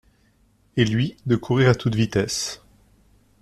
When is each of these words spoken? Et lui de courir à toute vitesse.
Et 0.77 0.83
lui 0.85 1.15
de 1.27 1.35
courir 1.35 1.69
à 1.69 1.75
toute 1.75 1.93
vitesse. 1.93 2.63